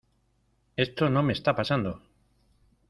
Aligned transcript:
¡Esto 0.85 1.11
no 1.11 1.21
me 1.21 1.33
esta 1.33 1.55
pasando! 1.55 2.01